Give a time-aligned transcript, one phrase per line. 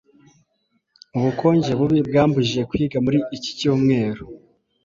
[1.17, 4.23] Ubukonje bubi bwambujije kwiga muri iki cyumweru.